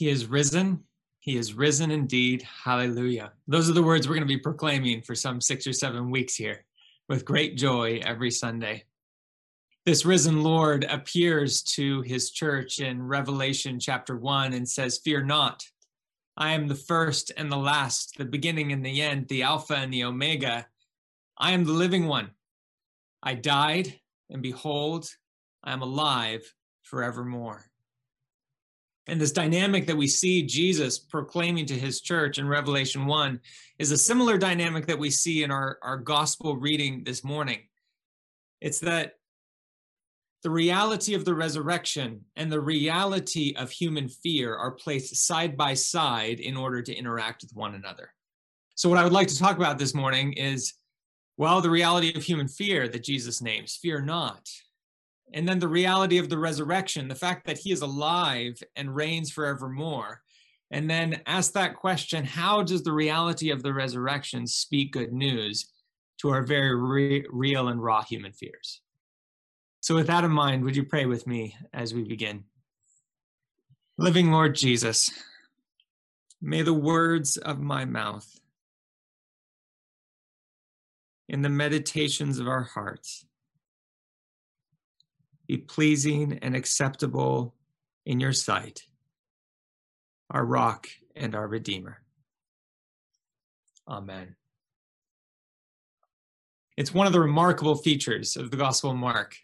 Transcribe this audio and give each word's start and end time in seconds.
He 0.00 0.08
is 0.08 0.24
risen. 0.24 0.84
He 1.18 1.36
is 1.36 1.52
risen 1.52 1.90
indeed. 1.90 2.40
Hallelujah. 2.64 3.32
Those 3.46 3.68
are 3.68 3.74
the 3.74 3.82
words 3.82 4.08
we're 4.08 4.14
going 4.14 4.26
to 4.26 4.34
be 4.34 4.38
proclaiming 4.38 5.02
for 5.02 5.14
some 5.14 5.42
six 5.42 5.66
or 5.66 5.74
seven 5.74 6.10
weeks 6.10 6.34
here 6.34 6.64
with 7.10 7.26
great 7.26 7.58
joy 7.58 8.00
every 8.02 8.30
Sunday. 8.30 8.84
This 9.84 10.06
risen 10.06 10.42
Lord 10.42 10.84
appears 10.84 11.62
to 11.74 12.00
his 12.00 12.30
church 12.30 12.78
in 12.78 13.02
Revelation 13.02 13.78
chapter 13.78 14.16
1 14.16 14.54
and 14.54 14.66
says, 14.66 15.02
Fear 15.04 15.24
not. 15.24 15.66
I 16.34 16.52
am 16.52 16.66
the 16.66 16.74
first 16.74 17.30
and 17.36 17.52
the 17.52 17.58
last, 17.58 18.16
the 18.16 18.24
beginning 18.24 18.72
and 18.72 18.82
the 18.82 19.02
end, 19.02 19.28
the 19.28 19.42
Alpha 19.42 19.74
and 19.74 19.92
the 19.92 20.04
Omega. 20.04 20.66
I 21.36 21.50
am 21.50 21.64
the 21.64 21.72
living 21.72 22.06
one. 22.06 22.30
I 23.22 23.34
died, 23.34 24.00
and 24.30 24.40
behold, 24.40 25.10
I 25.62 25.74
am 25.74 25.82
alive 25.82 26.54
forevermore. 26.84 27.69
And 29.10 29.20
this 29.20 29.32
dynamic 29.32 29.88
that 29.88 29.96
we 29.96 30.06
see 30.06 30.44
Jesus 30.44 30.96
proclaiming 30.96 31.66
to 31.66 31.74
his 31.74 32.00
church 32.00 32.38
in 32.38 32.46
Revelation 32.46 33.06
1 33.06 33.40
is 33.80 33.90
a 33.90 33.98
similar 33.98 34.38
dynamic 34.38 34.86
that 34.86 35.00
we 35.00 35.10
see 35.10 35.42
in 35.42 35.50
our, 35.50 35.78
our 35.82 35.96
gospel 35.96 36.56
reading 36.56 37.02
this 37.02 37.24
morning. 37.24 37.58
It's 38.60 38.78
that 38.80 39.14
the 40.44 40.50
reality 40.50 41.14
of 41.14 41.24
the 41.24 41.34
resurrection 41.34 42.24
and 42.36 42.52
the 42.52 42.60
reality 42.60 43.52
of 43.56 43.72
human 43.72 44.08
fear 44.08 44.54
are 44.54 44.70
placed 44.70 45.16
side 45.16 45.56
by 45.56 45.74
side 45.74 46.38
in 46.38 46.56
order 46.56 46.80
to 46.80 46.94
interact 46.94 47.42
with 47.42 47.50
one 47.52 47.74
another. 47.74 48.14
So, 48.76 48.88
what 48.88 48.98
I 48.98 49.02
would 49.02 49.12
like 49.12 49.28
to 49.28 49.38
talk 49.38 49.56
about 49.56 49.76
this 49.76 49.92
morning 49.92 50.34
is 50.34 50.74
well, 51.36 51.60
the 51.60 51.70
reality 51.70 52.12
of 52.14 52.22
human 52.22 52.46
fear 52.46 52.86
that 52.86 53.02
Jesus 53.02 53.42
names 53.42 53.76
fear 53.82 54.00
not. 54.00 54.48
And 55.32 55.48
then 55.48 55.58
the 55.58 55.68
reality 55.68 56.18
of 56.18 56.28
the 56.28 56.38
resurrection, 56.38 57.08
the 57.08 57.14
fact 57.14 57.46
that 57.46 57.58
he 57.58 57.72
is 57.72 57.82
alive 57.82 58.60
and 58.76 58.94
reigns 58.94 59.30
forevermore. 59.30 60.22
And 60.70 60.88
then 60.88 61.22
ask 61.26 61.52
that 61.52 61.76
question 61.76 62.24
how 62.24 62.62
does 62.62 62.82
the 62.82 62.92
reality 62.92 63.50
of 63.50 63.62
the 63.62 63.72
resurrection 63.72 64.46
speak 64.46 64.92
good 64.92 65.12
news 65.12 65.70
to 66.20 66.30
our 66.30 66.42
very 66.42 66.74
re- 66.74 67.26
real 67.30 67.68
and 67.68 67.82
raw 67.82 68.02
human 68.02 68.32
fears? 68.32 68.80
So, 69.80 69.94
with 69.94 70.06
that 70.08 70.24
in 70.24 70.30
mind, 70.30 70.64
would 70.64 70.76
you 70.76 70.84
pray 70.84 71.06
with 71.06 71.26
me 71.26 71.56
as 71.72 71.94
we 71.94 72.04
begin? 72.04 72.44
Living 73.98 74.30
Lord 74.30 74.54
Jesus, 74.54 75.10
may 76.40 76.62
the 76.62 76.74
words 76.74 77.36
of 77.36 77.60
my 77.60 77.84
mouth 77.84 78.38
in 81.28 81.42
the 81.42 81.48
meditations 81.48 82.38
of 82.38 82.48
our 82.48 82.62
hearts 82.62 83.24
be 85.50 85.56
pleasing 85.56 86.38
and 86.42 86.54
acceptable 86.54 87.56
in 88.06 88.20
your 88.20 88.32
sight, 88.32 88.82
our 90.30 90.44
rock 90.44 90.86
and 91.16 91.34
our 91.34 91.48
redeemer. 91.48 92.02
Amen. 93.88 94.36
It's 96.76 96.94
one 96.94 97.08
of 97.08 97.12
the 97.12 97.20
remarkable 97.20 97.74
features 97.74 98.36
of 98.36 98.52
the 98.52 98.56
Gospel 98.56 98.92
of 98.92 98.96
Mark 98.96 99.36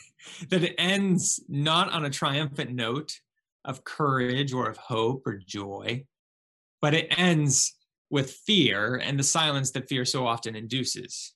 that 0.50 0.62
it 0.62 0.74
ends 0.76 1.42
not 1.48 1.90
on 1.90 2.04
a 2.04 2.10
triumphant 2.10 2.70
note 2.70 3.18
of 3.64 3.84
courage 3.84 4.52
or 4.52 4.68
of 4.68 4.76
hope 4.76 5.26
or 5.26 5.38
joy, 5.38 6.04
but 6.82 6.92
it 6.92 7.06
ends 7.16 7.74
with 8.10 8.30
fear 8.30 8.96
and 8.96 9.18
the 9.18 9.24
silence 9.24 9.70
that 9.70 9.88
fear 9.88 10.04
so 10.04 10.26
often 10.26 10.54
induces. 10.54 11.32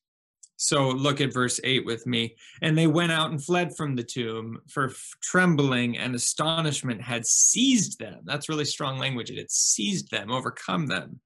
So 0.60 0.88
look 0.88 1.20
at 1.20 1.32
verse 1.32 1.60
8 1.62 1.86
with 1.86 2.04
me. 2.04 2.34
And 2.62 2.76
they 2.76 2.88
went 2.88 3.12
out 3.12 3.30
and 3.30 3.42
fled 3.42 3.76
from 3.76 3.94
the 3.94 4.02
tomb, 4.02 4.60
for 4.68 4.92
trembling 5.22 5.96
and 5.96 6.16
astonishment 6.16 7.00
had 7.00 7.24
seized 7.24 8.00
them. 8.00 8.22
That's 8.24 8.48
really 8.48 8.64
strong 8.64 8.98
language. 8.98 9.30
It 9.30 9.38
had 9.38 9.52
seized 9.52 10.10
them, 10.10 10.32
overcome 10.32 10.88
them. 10.88 11.20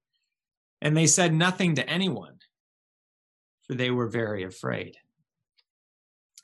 And 0.81 0.95
they 0.95 1.07
said 1.07 1.33
nothing 1.33 1.75
to 1.75 1.89
anyone, 1.89 2.35
for 3.63 3.73
they 3.73 3.89
were 3.89 4.07
very 4.07 4.43
afraid. 4.43 4.97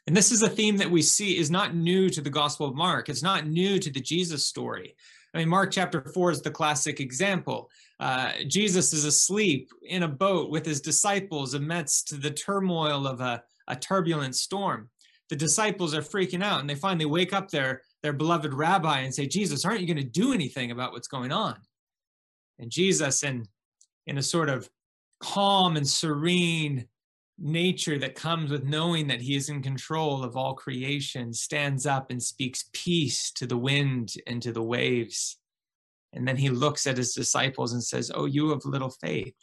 And 0.07 0.17
this 0.17 0.31
is 0.31 0.41
a 0.41 0.49
theme 0.49 0.77
that 0.77 0.89
we 0.89 1.03
see 1.03 1.37
is 1.37 1.51
not 1.51 1.75
new 1.75 2.09
to 2.09 2.21
the 2.21 2.31
Gospel 2.31 2.65
of 2.65 2.75
Mark. 2.75 3.07
It's 3.07 3.21
not 3.21 3.45
new 3.45 3.77
to 3.77 3.91
the 3.91 4.01
Jesus 4.01 4.47
story. 4.47 4.95
I 5.33 5.37
mean, 5.37 5.49
Mark 5.49 5.71
chapter 5.71 6.01
4 6.01 6.31
is 6.31 6.41
the 6.41 6.51
classic 6.51 6.99
example. 6.99 7.69
Uh, 7.99 8.31
Jesus 8.47 8.93
is 8.93 9.05
asleep 9.05 9.69
in 9.83 10.03
a 10.03 10.07
boat 10.07 10.49
with 10.49 10.65
his 10.65 10.81
disciples 10.81 11.53
amidst 11.53 12.21
the 12.21 12.31
turmoil 12.31 13.05
of 13.05 13.21
a, 13.21 13.43
a 13.67 13.75
turbulent 13.75 14.35
storm. 14.35 14.89
The 15.29 15.35
disciples 15.35 15.93
are 15.93 16.01
freaking 16.01 16.43
out 16.43 16.61
and 16.61 16.69
they 16.69 16.75
finally 16.75 17.05
wake 17.05 17.33
up 17.33 17.49
their, 17.49 17.83
their 18.01 18.13
beloved 18.13 18.53
rabbi 18.53 19.01
and 19.01 19.13
say, 19.13 19.27
Jesus, 19.27 19.65
aren't 19.65 19.81
you 19.81 19.87
going 19.87 19.97
to 19.97 20.03
do 20.03 20.33
anything 20.33 20.71
about 20.71 20.93
what's 20.93 21.07
going 21.07 21.31
on? 21.31 21.57
And 22.57 22.71
Jesus, 22.71 23.23
in, 23.23 23.45
in 24.07 24.17
a 24.17 24.23
sort 24.23 24.49
of 24.49 24.67
calm 25.19 25.77
and 25.77 25.87
serene 25.87 26.87
nature 27.41 27.97
that 27.99 28.15
comes 28.15 28.51
with 28.51 28.63
knowing 28.63 29.07
that 29.07 29.21
he 29.21 29.35
is 29.35 29.49
in 29.49 29.61
control 29.61 30.23
of 30.23 30.35
all 30.35 30.53
creation 30.53 31.33
stands 31.33 31.85
up 31.85 32.11
and 32.11 32.21
speaks 32.21 32.69
peace 32.73 33.31
to 33.31 33.47
the 33.47 33.57
wind 33.57 34.13
and 34.27 34.41
to 34.41 34.51
the 34.51 34.63
waves. 34.63 35.37
And 36.13 36.27
then 36.27 36.37
he 36.37 36.49
looks 36.49 36.87
at 36.87 36.97
his 36.97 37.13
disciples 37.13 37.73
and 37.73 37.83
says, 37.83 38.11
Oh, 38.13 38.25
you 38.25 38.49
have 38.49 38.65
little 38.65 38.89
faith. 38.89 39.35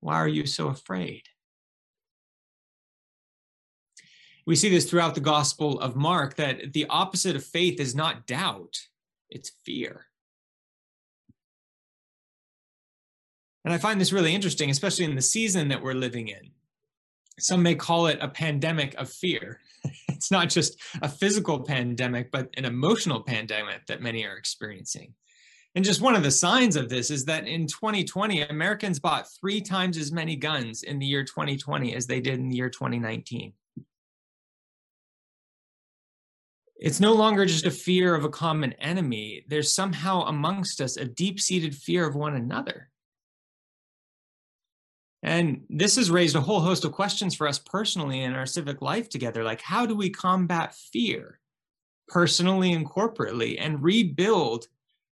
Why 0.00 0.16
are 0.16 0.28
you 0.28 0.46
so 0.46 0.68
afraid? 0.68 1.22
We 4.46 4.56
see 4.56 4.70
this 4.70 4.88
throughout 4.88 5.14
the 5.14 5.20
Gospel 5.20 5.78
of 5.80 5.96
Mark 5.96 6.36
that 6.36 6.72
the 6.72 6.86
opposite 6.88 7.36
of 7.36 7.44
faith 7.44 7.78
is 7.78 7.94
not 7.94 8.26
doubt, 8.26 8.78
it's 9.28 9.52
fear. 9.64 10.06
And 13.64 13.74
I 13.74 13.78
find 13.78 14.00
this 14.00 14.12
really 14.12 14.34
interesting, 14.34 14.70
especially 14.70 15.04
in 15.04 15.14
the 15.14 15.22
season 15.22 15.68
that 15.68 15.82
we're 15.82 15.92
living 15.92 16.28
in 16.28 16.50
some 17.42 17.62
may 17.62 17.74
call 17.74 18.06
it 18.06 18.18
a 18.20 18.28
pandemic 18.28 18.94
of 18.94 19.10
fear. 19.10 19.60
it's 20.08 20.30
not 20.30 20.48
just 20.48 20.78
a 21.02 21.08
physical 21.08 21.60
pandemic, 21.60 22.30
but 22.30 22.48
an 22.56 22.64
emotional 22.64 23.20
pandemic 23.20 23.86
that 23.86 24.02
many 24.02 24.24
are 24.24 24.36
experiencing. 24.36 25.14
And 25.74 25.84
just 25.84 26.00
one 26.00 26.16
of 26.16 26.24
the 26.24 26.32
signs 26.32 26.74
of 26.74 26.88
this 26.88 27.10
is 27.10 27.24
that 27.26 27.46
in 27.46 27.66
2020, 27.66 28.42
Americans 28.42 28.98
bought 28.98 29.28
three 29.40 29.60
times 29.60 29.96
as 29.96 30.10
many 30.10 30.34
guns 30.34 30.82
in 30.82 30.98
the 30.98 31.06
year 31.06 31.22
2020 31.22 31.94
as 31.94 32.06
they 32.06 32.20
did 32.20 32.40
in 32.40 32.48
the 32.48 32.56
year 32.56 32.70
2019. 32.70 33.52
It's 36.76 36.98
no 36.98 37.12
longer 37.12 37.44
just 37.44 37.66
a 37.66 37.70
fear 37.70 38.14
of 38.14 38.24
a 38.24 38.30
common 38.30 38.72
enemy. 38.74 39.44
There's 39.46 39.72
somehow 39.72 40.22
amongst 40.22 40.80
us 40.80 40.96
a 40.96 41.04
deep 41.04 41.38
seated 41.38 41.74
fear 41.74 42.06
of 42.06 42.16
one 42.16 42.34
another. 42.34 42.89
And 45.22 45.64
this 45.68 45.96
has 45.96 46.10
raised 46.10 46.34
a 46.34 46.40
whole 46.40 46.60
host 46.60 46.84
of 46.84 46.92
questions 46.92 47.34
for 47.34 47.46
us 47.46 47.58
personally 47.58 48.22
in 48.22 48.34
our 48.34 48.46
civic 48.46 48.80
life 48.80 49.08
together. 49.08 49.44
Like, 49.44 49.60
how 49.60 49.84
do 49.84 49.94
we 49.94 50.08
combat 50.08 50.74
fear 50.74 51.38
personally 52.08 52.72
and 52.72 52.88
corporately 52.88 53.56
and 53.60 53.82
rebuild 53.82 54.66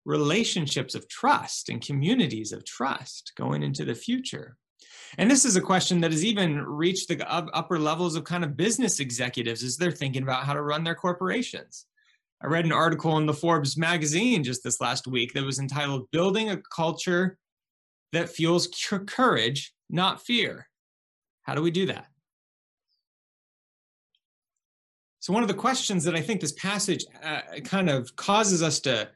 relationships 0.05 0.97
of 0.97 1.09
trust 1.09 1.69
and 1.69 1.81
communities 1.81 2.53
of 2.53 2.65
trust 2.65 3.33
going 3.37 3.63
into 3.63 3.85
the 3.85 3.95
future? 3.95 4.57
And 5.19 5.31
this 5.31 5.45
is 5.45 5.55
a 5.55 5.61
question 5.61 6.01
that 6.01 6.11
has 6.11 6.25
even 6.25 6.61
reached 6.61 7.07
the 7.09 7.31
upper 7.31 7.79
levels 7.79 8.17
of 8.17 8.25
kind 8.25 8.43
of 8.43 8.57
business 8.57 8.99
executives 8.99 9.63
as 9.63 9.77
they're 9.77 9.93
thinking 9.93 10.23
about 10.23 10.45
how 10.45 10.55
to 10.55 10.63
run 10.63 10.83
their 10.83 10.95
corporations. 10.97 11.87
I 12.43 12.49
read 12.49 12.65
an 12.65 12.73
article 12.73 13.19
in 13.19 13.27
the 13.27 13.35
Forbes 13.35 13.77
magazine 13.77 14.43
just 14.43 14.65
this 14.65 14.81
last 14.81 15.07
week 15.07 15.33
that 15.35 15.45
was 15.45 15.61
entitled 15.61 16.11
Building 16.11 16.51
a 16.51 16.57
Culture 16.75 17.39
That 18.13 18.31
Fuels 18.31 18.67
Courage 19.07 19.73
not 19.93 20.23
fear. 20.23 20.69
How 21.43 21.55
do 21.55 21.63
we 21.63 21.71
do 21.71 21.87
that? 21.87 22.07
So, 25.21 25.33
one 25.33 25.43
of 25.43 25.49
the 25.49 25.55
questions 25.55 26.03
that 26.05 26.17
I 26.17 26.21
think 26.21 26.41
this 26.41 26.53
passage 26.53 27.05
uh, 27.23 27.43
kind 27.65 27.89
of 27.89 28.17
causes 28.17 28.63
us 28.63 28.81
to, 28.81 29.09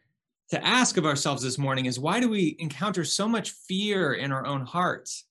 to 0.51 0.65
ask 0.65 0.97
of 0.97 1.05
ourselves 1.05 1.43
this 1.43 1.59
morning 1.59 1.87
is 1.87 1.99
why 1.99 2.21
do 2.21 2.29
we 2.29 2.55
encounter 2.61 3.05
so 3.05 3.29
much 3.29 3.51
fear 3.51 4.15
in 4.15 4.31
our 4.31 4.47
own 4.47 4.65
hearts 4.65 5.25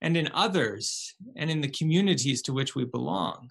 and 0.00 0.16
in 0.16 0.28
others 0.32 1.14
and 1.34 1.50
in 1.50 1.60
the 1.60 1.68
communities 1.68 2.42
to 2.42 2.52
which 2.52 2.76
we 2.76 2.84
belong? 2.84 3.50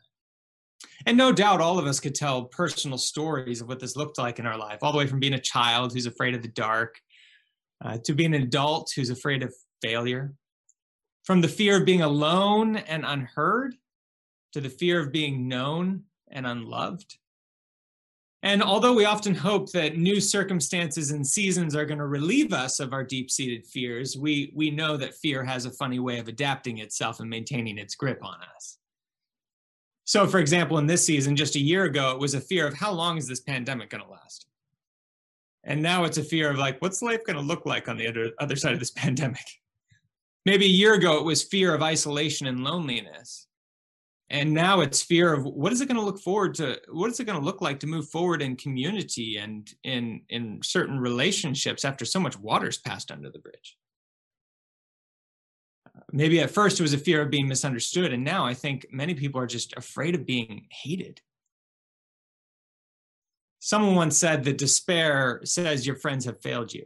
And 1.06 1.18
no 1.18 1.32
doubt 1.32 1.62
all 1.62 1.80
of 1.80 1.88
us 1.88 2.00
could 2.00 2.16
tell 2.16 2.46
personal 2.46 2.98
stories 2.98 3.60
of 3.60 3.68
what 3.68 3.80
this 3.80 3.96
looked 3.96 4.18
like 4.18 4.40
in 4.40 4.46
our 4.46 4.58
life, 4.58 4.80
all 4.82 4.92
the 4.92 4.98
way 4.98 5.08
from 5.08 5.20
being 5.20 5.34
a 5.34 5.40
child 5.40 5.92
who's 5.92 6.06
afraid 6.06 6.36
of 6.36 6.42
the 6.42 6.48
dark 6.48 7.00
uh, 7.84 7.98
to 8.06 8.14
being 8.14 8.34
an 8.34 8.44
adult 8.44 8.94
who's 8.96 9.10
afraid 9.10 9.44
of 9.44 9.54
failure, 9.82 10.34
from 11.24 11.42
the 11.42 11.48
fear 11.48 11.78
of 11.78 11.86
being 11.86 12.02
alone 12.02 12.78
and 12.78 13.06
unheard 13.06 13.76
to 14.54 14.62
the 14.62 14.70
fear 14.70 15.00
of 15.00 15.12
being 15.12 15.48
known 15.48 16.04
and 16.30 16.46
unloved. 16.46 17.18
And 18.44 18.64
although 18.64 18.94
we 18.94 19.06
often 19.06 19.36
hope 19.36 19.72
that 19.72 19.98
new 19.98 20.20
circumstances 20.20 21.12
and 21.12 21.26
seasons 21.26 21.76
are 21.76 21.86
going 21.86 22.00
to 22.00 22.08
relieve 22.08 22.54
us 22.54 22.80
of 22.80 22.92
our 22.92 23.04
deep 23.04 23.30
seated 23.30 23.68
fears, 23.68 24.18
we, 24.18 24.52
we 24.56 24.72
know 24.72 24.98
that 24.98 25.14
fear 25.14 25.44
has 25.44 25.66
a 25.66 25.72
funny 25.72 26.00
way 26.00 26.18
of 26.18 26.28
adapting 26.28 26.80
itself 26.80 27.20
and 27.20 27.30
maintaining 27.30 27.78
its 27.78 27.94
grip 27.94 28.24
on 28.26 28.40
us. 28.56 28.80
So, 30.06 30.26
for 30.26 30.40
example, 30.40 30.80
in 30.80 30.88
this 30.88 31.06
season, 31.06 31.36
just 31.36 31.56
a 31.56 31.60
year 31.60 31.84
ago, 31.84 32.12
it 32.12 32.20
was 32.20 32.34
a 32.34 32.42
fear 32.42 32.66
of 32.66 32.74
how 32.74 32.92
long 32.92 33.18
is 33.18 33.28
this 33.28 33.42
pandemic 33.42 33.92
going 33.92 34.04
to 34.04 34.10
last? 34.10 34.48
And 35.64 35.84
now 35.84 36.06
it's 36.06 36.18
a 36.18 36.24
fear 36.24 36.50
of 36.50 36.58
like, 36.58 36.82
what's 36.82 37.04
life 37.04 37.24
going 37.24 37.38
to 37.38 37.44
look 37.44 37.68
like 37.68 37.88
on 37.88 37.96
the 37.96 38.08
other, 38.08 38.32
other 38.40 38.56
side 38.56 38.74
of 38.74 38.80
this 38.80 38.92
pandemic? 38.96 39.61
Maybe 40.46 40.66
a 40.66 40.70
year 40.70 40.96
ago, 40.96 41.18
it 41.18 41.24
was 41.24 41.44
fear 41.44 41.74
of 41.76 41.84
isolation 41.84 42.48
and 42.48 42.64
loneliness. 42.64 43.48
And 44.32 44.54
now 44.54 44.80
it's 44.80 45.02
fear 45.02 45.34
of 45.34 45.44
what 45.44 45.74
is 45.74 45.82
it 45.82 45.88
going 45.88 46.00
to 46.00 46.06
look 46.06 46.20
forward 46.20 46.56
to? 46.56 46.80
What 46.90 47.12
is 47.12 47.20
it 47.20 47.26
going 47.26 47.38
to 47.38 47.46
look 47.46 47.62
like 47.62 47.82
to 47.82 47.88
move 47.88 48.08
forward 48.10 48.42
in 48.42 48.56
community 48.56 49.38
and 49.38 49.70
in, 49.84 50.22
in 50.30 50.62
certain 50.64 50.98
relationships 51.00 51.84
after 51.84 52.06
so 52.06 52.20
much 52.20 52.40
water's 52.40 52.78
passed 52.78 53.12
under 53.12 53.30
the 53.30 53.40
bridge? 53.40 53.78
Maybe 56.14 56.40
at 56.40 56.50
first 56.50 56.80
it 56.80 56.84
was 56.84 56.94
a 56.94 56.98
fear 56.98 57.22
of 57.22 57.30
being 57.30 57.48
misunderstood. 57.48 58.14
And 58.14 58.24
now 58.24 58.46
I 58.46 58.54
think 58.54 58.88
many 58.90 59.14
people 59.14 59.42
are 59.42 59.48
just 59.48 59.76
afraid 59.76 60.16
of 60.16 60.26
being 60.26 60.66
hated. 60.72 61.20
Someone 63.60 63.96
once 63.96 64.18
said 64.18 64.46
that 64.46 64.58
despair 64.58 65.42
says 65.44 65.86
your 65.86 65.98
friends 65.98 66.24
have 66.26 66.42
failed 66.42 66.74
you. 66.74 66.86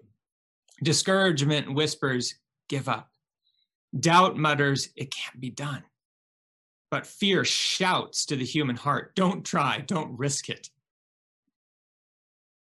Discouragement 0.84 1.74
whispers, 1.74 2.36
give 2.68 2.90
up. 2.90 3.15
Doubt 3.98 4.38
mutters, 4.38 4.90
it 4.96 5.14
can't 5.14 5.40
be 5.40 5.50
done. 5.50 5.84
But 6.92 7.08
fear 7.08 7.46
shouts 7.46 8.26
to 8.28 8.36
the 8.36 8.46
human 8.46 8.76
heart, 8.76 9.16
don't 9.16 9.46
try, 9.46 9.80
don't 9.80 10.18
risk 10.18 10.50
it. 10.50 10.70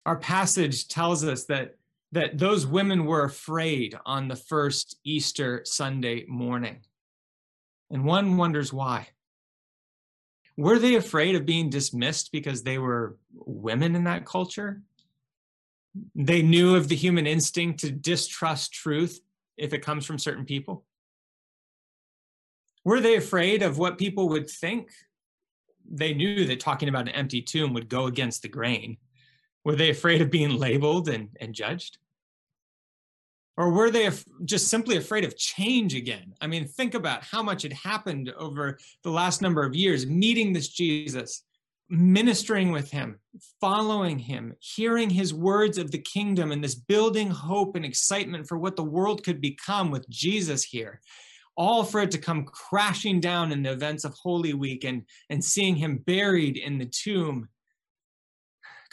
Our 0.05 0.17
passage 0.17 0.87
tells 0.87 1.23
us 1.23 1.45
that, 1.45 1.75
that 2.11 2.37
those 2.37 2.67
women 2.67 3.05
were 3.05 3.23
afraid 3.23 3.95
on 4.05 4.27
the 4.27 4.35
first 4.35 4.97
Easter 5.03 5.61
Sunday 5.65 6.25
morning. 6.27 6.81
And 7.89 8.05
one 8.05 8.37
wonders 8.37 8.73
why. 8.73 9.07
Were 10.57 10.77
they 10.77 10.95
afraid 10.95 11.35
of 11.35 11.45
being 11.45 11.69
dismissed 11.69 12.31
because 12.31 12.63
they 12.63 12.77
were 12.77 13.17
women 13.33 13.95
in 13.95 14.03
that 14.03 14.25
culture? 14.25 14.81
They 16.15 16.41
knew 16.41 16.75
of 16.75 16.89
the 16.89 16.95
human 16.95 17.25
instinct 17.25 17.79
to 17.79 17.91
distrust 17.91 18.73
truth 18.73 19.19
if 19.57 19.73
it 19.73 19.83
comes 19.83 20.05
from 20.05 20.19
certain 20.19 20.45
people. 20.45 20.85
Were 22.85 22.99
they 22.99 23.15
afraid 23.15 23.63
of 23.63 23.77
what 23.77 23.97
people 23.97 24.29
would 24.29 24.49
think? 24.49 24.89
They 25.89 26.13
knew 26.13 26.45
that 26.45 26.59
talking 26.59 26.89
about 26.89 27.07
an 27.07 27.15
empty 27.15 27.41
tomb 27.41 27.73
would 27.73 27.89
go 27.89 28.05
against 28.07 28.41
the 28.41 28.49
grain. 28.49 28.97
Were 29.63 29.75
they 29.75 29.89
afraid 29.89 30.21
of 30.21 30.29
being 30.29 30.57
labeled 30.57 31.07
and, 31.07 31.29
and 31.39 31.53
judged? 31.53 31.97
Or 33.55 33.69
were 33.69 33.91
they 33.91 34.09
just 34.45 34.67
simply 34.67 34.97
afraid 34.97 35.23
of 35.23 35.37
change 35.37 35.93
again? 35.93 36.33
I 36.41 36.47
mean, 36.47 36.67
think 36.67 36.95
about 36.95 37.23
how 37.23 37.43
much 37.43 37.61
had 37.61 37.73
happened 37.73 38.31
over 38.37 38.79
the 39.03 39.11
last 39.11 39.41
number 39.41 39.63
of 39.63 39.75
years, 39.75 40.07
meeting 40.07 40.53
this 40.53 40.69
Jesus, 40.69 41.43
ministering 41.87 42.71
with 42.71 42.89
him, 42.89 43.19
following 43.61 44.17
him, 44.17 44.55
hearing 44.59 45.11
his 45.11 45.33
words 45.33 45.77
of 45.77 45.91
the 45.91 45.99
kingdom, 45.99 46.51
and 46.51 46.63
this 46.63 46.73
building 46.73 47.29
hope 47.29 47.75
and 47.75 47.85
excitement 47.85 48.47
for 48.47 48.57
what 48.57 48.75
the 48.75 48.83
world 48.83 49.23
could 49.23 49.39
become 49.39 49.91
with 49.91 50.09
Jesus 50.09 50.63
here. 50.63 50.99
All 51.55 51.83
for 51.83 52.01
it 52.01 52.11
to 52.11 52.17
come 52.17 52.45
crashing 52.45 53.19
down 53.19 53.51
in 53.51 53.63
the 53.63 53.71
events 53.71 54.05
of 54.05 54.13
Holy 54.15 54.53
Week 54.53 54.83
and, 54.83 55.03
and 55.29 55.43
seeing 55.43 55.75
him 55.75 55.97
buried 55.97 56.57
in 56.57 56.77
the 56.77 56.85
tomb 56.85 57.49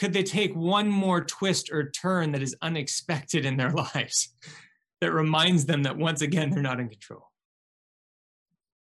could 0.01 0.15
they 0.15 0.23
take 0.23 0.57
one 0.57 0.89
more 0.89 1.23
twist 1.23 1.71
or 1.71 1.91
turn 1.91 2.33
that 2.33 2.43
is 2.43 2.57
unexpected 2.63 3.45
in 3.45 3.59
their 3.59 3.71
lives 3.95 4.35
that 5.03 5.13
reminds 5.13 5.67
them 5.67 5.83
that 5.83 5.99
once 5.99 6.23
again 6.23 6.49
they're 6.49 6.63
not 6.63 6.81
in 6.81 6.89
control? 6.89 7.31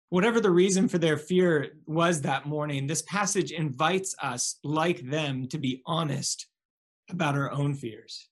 Whatever 0.09 0.41
the 0.41 0.49
reason 0.49 0.87
for 0.87 0.97
their 0.97 1.17
fear 1.17 1.73
was 1.85 2.21
that 2.21 2.47
morning, 2.47 2.87
this 2.87 3.03
passage 3.03 3.51
invites 3.51 4.15
us, 4.21 4.57
like 4.63 5.07
them, 5.07 5.47
to 5.49 5.59
be 5.59 5.83
honest 5.85 6.47
about 7.11 7.35
our 7.35 7.51
own 7.51 7.75
fears. 7.75 8.27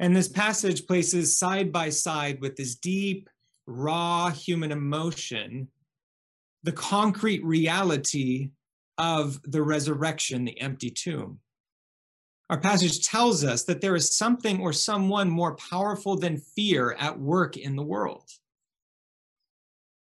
And 0.00 0.14
this 0.14 0.28
passage 0.28 0.88
places 0.88 1.38
side 1.38 1.70
by 1.70 1.90
side 1.90 2.40
with 2.40 2.56
this 2.56 2.74
deep, 2.74 3.30
raw 3.66 4.30
human 4.30 4.72
emotion 4.72 5.68
the 6.66 6.72
concrete 6.72 7.44
reality 7.44 8.50
of 8.98 9.40
the 9.44 9.62
resurrection, 9.62 10.44
the 10.44 10.60
empty 10.60 10.90
tomb. 10.90 11.38
Our 12.50 12.58
passage 12.58 13.06
tells 13.06 13.44
us 13.44 13.62
that 13.64 13.80
there 13.80 13.94
is 13.94 14.16
something 14.16 14.60
or 14.60 14.72
someone 14.72 15.30
more 15.30 15.54
powerful 15.56 16.16
than 16.16 16.38
fear 16.38 16.96
at 16.98 17.18
work 17.18 17.56
in 17.56 17.76
the 17.76 17.84
world. 17.84 18.28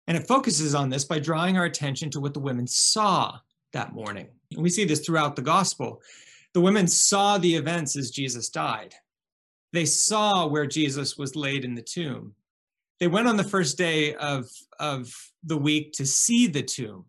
And 0.07 0.15
it 0.15 0.27
focuses 0.27 0.75
on 0.75 0.89
this 0.89 1.05
by 1.05 1.19
drawing 1.19 1.57
our 1.57 1.65
attention 1.65 2.11
to 2.11 2.19
what 2.19 2.35
the 2.35 2.39
women 2.39 2.67
saw 2.67 3.39
that 3.71 3.94
morning. 3.94 4.27
And 4.51 4.61
we 4.61 4.69
see 4.69 4.85
this 4.85 5.00
throughout 5.00 5.35
the 5.35 5.41
gospel. 5.41 6.01
The 6.53 6.61
women 6.61 6.88
saw 6.88 7.39
the 7.39 7.55
events 7.55 7.97
as 7.97 8.11
Jesus 8.11 8.50
died. 8.50 8.94
They 9.71 9.85
saw 9.85 10.45
where 10.45 10.67
Jesus 10.67 11.17
was 11.17 11.35
laid 11.35 11.65
in 11.65 11.73
the 11.73 11.81
tomb. 11.81 12.35
They 13.03 13.07
went 13.07 13.27
on 13.27 13.35
the 13.35 13.44
first 13.44 13.77
day 13.77 14.15
of, 14.15 14.50
of 14.79 15.13
the 15.44 15.57
week 15.57 15.91
to 15.95 16.05
see 16.05 16.47
the 16.47 16.63
tomb. 16.63 17.03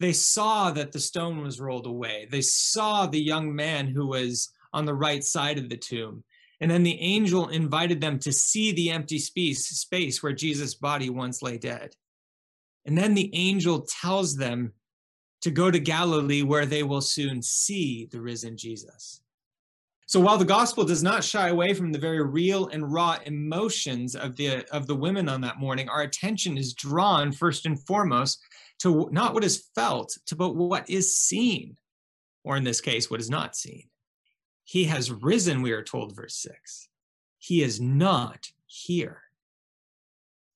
They 0.00 0.12
saw 0.12 0.72
that 0.72 0.90
the 0.90 0.98
stone 0.98 1.40
was 1.40 1.60
rolled 1.60 1.86
away. 1.86 2.26
They 2.28 2.40
saw 2.40 3.06
the 3.06 3.22
young 3.22 3.54
man 3.54 3.86
who 3.86 4.08
was 4.08 4.50
on 4.72 4.86
the 4.86 4.94
right 4.94 5.22
side 5.22 5.56
of 5.56 5.68
the 5.68 5.76
tomb. 5.76 6.24
And 6.60 6.68
then 6.68 6.82
the 6.82 7.00
angel 7.00 7.48
invited 7.50 8.00
them 8.00 8.18
to 8.18 8.32
see 8.32 8.72
the 8.72 8.90
empty 8.90 9.20
space, 9.20 9.64
space 9.66 10.20
where 10.20 10.32
Jesus' 10.32 10.74
body 10.74 11.10
once 11.10 11.42
lay 11.42 11.58
dead. 11.58 11.94
And 12.84 12.98
then 12.98 13.14
the 13.14 13.30
angel 13.34 13.86
tells 14.02 14.34
them 14.34 14.72
to 15.42 15.52
go 15.52 15.70
to 15.70 15.78
Galilee 15.78 16.42
where 16.42 16.66
they 16.66 16.82
will 16.82 17.00
soon 17.00 17.40
see 17.40 18.08
the 18.10 18.20
risen 18.20 18.56
Jesus. 18.56 19.20
So 20.06 20.20
while 20.20 20.36
the 20.36 20.44
gospel 20.44 20.84
does 20.84 21.02
not 21.02 21.24
shy 21.24 21.48
away 21.48 21.72
from 21.72 21.90
the 21.90 21.98
very 21.98 22.22
real 22.22 22.68
and 22.68 22.92
raw 22.92 23.18
emotions 23.24 24.14
of 24.14 24.36
the 24.36 24.64
of 24.70 24.86
the 24.86 24.94
women 24.94 25.28
on 25.28 25.40
that 25.40 25.58
morning, 25.58 25.88
our 25.88 26.02
attention 26.02 26.58
is 26.58 26.74
drawn 26.74 27.32
first 27.32 27.64
and 27.64 27.80
foremost 27.86 28.40
to 28.80 29.08
not 29.12 29.32
what 29.32 29.44
is 29.44 29.68
felt, 29.74 30.16
to 30.26 30.36
but 30.36 30.54
what 30.54 30.88
is 30.90 31.16
seen, 31.16 31.78
or 32.42 32.56
in 32.56 32.64
this 32.64 32.80
case, 32.80 33.10
what 33.10 33.20
is 33.20 33.30
not 33.30 33.56
seen. 33.56 33.88
He 34.64 34.84
has 34.84 35.10
risen, 35.10 35.62
we 35.62 35.72
are 35.72 35.82
told, 35.82 36.14
verse 36.14 36.36
6. 36.36 36.88
He 37.38 37.62
is 37.62 37.80
not 37.80 38.48
here. 38.66 39.22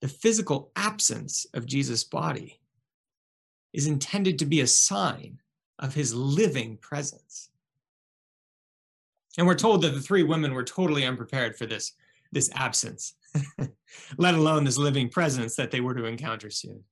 The 0.01 0.09
physical 0.09 0.71
absence 0.77 1.47
of 1.55 1.67
Jesus' 1.67 2.05
body 2.05 2.61
is 3.73 3.87
intended 3.87 4.39
to 4.39 4.47
be 4.47 4.61
a 4.61 4.67
sign 4.67 5.41
of 5.79 5.95
his 5.95 6.15
living 6.15 6.77
presence. 6.79 7.51
And 9.39 9.47
we're 9.47 9.55
told 9.55 9.81
that 9.83 9.95
the 9.95 10.01
three 10.01 10.25
women 10.25 10.53
were 10.53 10.65
totally 10.65 11.07
unprepared 11.07 11.57
for 11.57 11.65
this, 11.65 11.93
this 12.33 12.51
absence, 12.55 13.15
let 14.19 14.35
alone 14.35 14.65
this 14.65 14.77
living 14.77 15.09
presence 15.09 15.57
that 15.57 15.71
they 15.71 15.81
were 15.81 15.95
to 15.95 16.05
encounter 16.05 16.51
soon 16.51 16.85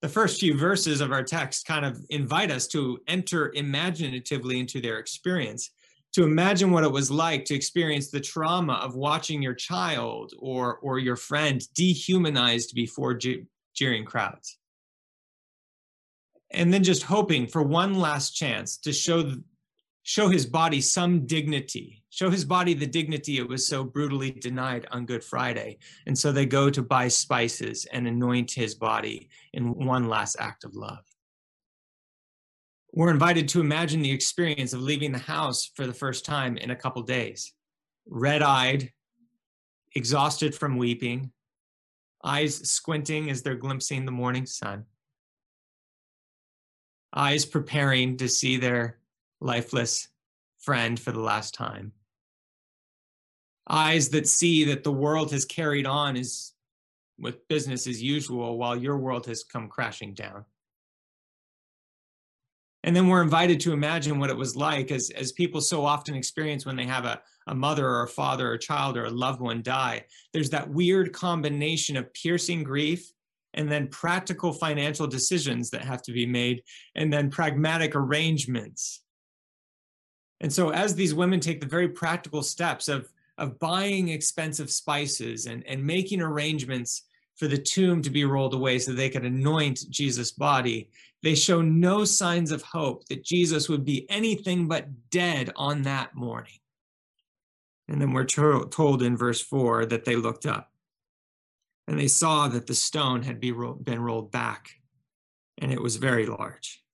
the 0.00 0.08
first 0.08 0.40
few 0.40 0.56
verses 0.56 1.00
of 1.00 1.12
our 1.12 1.22
text 1.22 1.66
kind 1.66 1.84
of 1.84 2.00
invite 2.10 2.50
us 2.50 2.66
to 2.68 2.98
enter 3.08 3.52
imaginatively 3.54 4.60
into 4.60 4.80
their 4.80 4.98
experience, 4.98 5.70
to 6.12 6.22
imagine 6.22 6.70
what 6.70 6.84
it 6.84 6.92
was 6.92 7.10
like 7.10 7.44
to 7.46 7.54
experience 7.54 8.10
the 8.10 8.20
trauma 8.20 8.74
of 8.74 8.94
watching 8.94 9.42
your 9.42 9.54
child 9.54 10.32
or, 10.38 10.76
or 10.76 10.98
your 10.98 11.16
friend 11.16 11.62
dehumanized 11.74 12.74
before 12.74 13.18
jeering 13.74 14.04
crowds. 14.04 14.58
And 16.50 16.72
then 16.72 16.84
just 16.84 17.02
hoping 17.02 17.46
for 17.46 17.62
one 17.62 17.94
last 17.94 18.30
chance 18.30 18.78
to 18.78 18.92
show 18.92 19.32
show 20.08 20.30
his 20.30 20.46
body 20.46 20.80
some 20.80 21.26
dignity, 21.26 22.02
show 22.08 22.30
his 22.30 22.42
body 22.42 22.72
the 22.72 22.86
dignity 22.86 23.36
it 23.36 23.46
was 23.46 23.68
so 23.68 23.84
brutally 23.84 24.30
denied 24.30 24.86
on 24.90 25.04
Good 25.04 25.22
Friday. 25.22 25.76
And 26.06 26.18
so 26.18 26.32
they 26.32 26.46
go 26.46 26.70
to 26.70 26.80
buy 26.80 27.08
spices 27.08 27.86
and 27.92 28.08
anoint 28.08 28.50
his 28.50 28.74
body 28.74 29.28
in 29.52 29.74
one 29.74 30.08
last 30.08 30.36
act 30.40 30.64
of 30.64 30.74
love. 30.74 31.04
We're 32.94 33.10
invited 33.10 33.50
to 33.50 33.60
imagine 33.60 34.00
the 34.00 34.10
experience 34.10 34.72
of 34.72 34.80
leaving 34.80 35.12
the 35.12 35.18
house 35.18 35.70
for 35.74 35.86
the 35.86 35.92
first 35.92 36.24
time 36.24 36.56
in 36.56 36.70
a 36.70 36.76
couple 36.76 37.02
days, 37.02 37.52
red 38.06 38.40
eyed, 38.40 38.90
exhausted 39.94 40.54
from 40.54 40.78
weeping, 40.78 41.32
eyes 42.24 42.70
squinting 42.70 43.28
as 43.28 43.42
they're 43.42 43.56
glimpsing 43.56 44.06
the 44.06 44.10
morning 44.10 44.46
sun, 44.46 44.86
eyes 47.12 47.44
preparing 47.44 48.16
to 48.16 48.26
see 48.26 48.56
their 48.56 48.98
lifeless 49.40 50.08
friend 50.58 50.98
for 50.98 51.12
the 51.12 51.20
last 51.20 51.54
time. 51.54 51.92
Eyes 53.68 54.08
that 54.10 54.26
see 54.26 54.64
that 54.64 54.84
the 54.84 54.92
world 54.92 55.30
has 55.32 55.44
carried 55.44 55.86
on 55.86 56.16
as 56.16 56.52
with 57.18 57.46
business 57.48 57.86
as 57.86 58.02
usual 58.02 58.58
while 58.58 58.76
your 58.76 58.96
world 58.96 59.26
has 59.26 59.44
come 59.44 59.68
crashing 59.68 60.14
down. 60.14 60.44
And 62.84 62.94
then 62.94 63.08
we're 63.08 63.22
invited 63.22 63.58
to 63.60 63.72
imagine 63.72 64.18
what 64.18 64.30
it 64.30 64.36
was 64.36 64.54
like 64.54 64.92
as, 64.92 65.10
as 65.10 65.32
people 65.32 65.60
so 65.60 65.84
often 65.84 66.14
experience 66.14 66.64
when 66.64 66.76
they 66.76 66.86
have 66.86 67.04
a, 67.04 67.20
a 67.48 67.54
mother 67.54 67.86
or 67.86 68.04
a 68.04 68.08
father 68.08 68.50
or 68.50 68.54
a 68.54 68.58
child 68.58 68.96
or 68.96 69.04
a 69.04 69.10
loved 69.10 69.40
one 69.40 69.62
die. 69.62 70.04
There's 70.32 70.50
that 70.50 70.70
weird 70.70 71.12
combination 71.12 71.96
of 71.96 72.12
piercing 72.14 72.62
grief 72.62 73.12
and 73.54 73.70
then 73.70 73.88
practical 73.88 74.52
financial 74.52 75.06
decisions 75.06 75.70
that 75.70 75.82
have 75.82 76.02
to 76.02 76.12
be 76.12 76.26
made, 76.26 76.62
and 76.94 77.12
then 77.12 77.30
pragmatic 77.30 77.96
arrangements 77.96 79.00
And 80.40 80.52
so, 80.52 80.70
as 80.70 80.94
these 80.94 81.14
women 81.14 81.40
take 81.40 81.60
the 81.60 81.66
very 81.66 81.88
practical 81.88 82.42
steps 82.42 82.88
of, 82.88 83.10
of 83.38 83.58
buying 83.58 84.08
expensive 84.08 84.70
spices 84.70 85.46
and, 85.46 85.66
and 85.66 85.84
making 85.84 86.20
arrangements 86.20 87.02
for 87.36 87.48
the 87.48 87.58
tomb 87.58 88.02
to 88.02 88.10
be 88.10 88.24
rolled 88.24 88.54
away 88.54 88.78
so 88.78 88.92
they 88.92 89.10
could 89.10 89.24
anoint 89.24 89.88
Jesus' 89.90 90.32
body, 90.32 90.90
they 91.22 91.34
show 91.34 91.60
no 91.60 92.04
signs 92.04 92.52
of 92.52 92.62
hope 92.62 93.06
that 93.06 93.24
Jesus 93.24 93.68
would 93.68 93.84
be 93.84 94.08
anything 94.10 94.68
but 94.68 95.10
dead 95.10 95.52
on 95.56 95.82
that 95.82 96.14
morning. 96.14 96.58
And 97.88 98.00
then 98.00 98.12
we're 98.12 98.24
to- 98.24 98.68
told 98.70 99.02
in 99.02 99.16
verse 99.16 99.40
4 99.40 99.86
that 99.86 100.04
they 100.04 100.16
looked 100.16 100.46
up 100.46 100.70
and 101.86 101.98
they 101.98 102.08
saw 102.08 102.48
that 102.48 102.66
the 102.66 102.74
stone 102.74 103.22
had 103.22 103.40
been 103.40 104.00
rolled 104.00 104.30
back 104.30 104.70
and 105.56 105.72
it 105.72 105.80
was 105.80 105.96
very 105.96 106.26
large. 106.26 106.84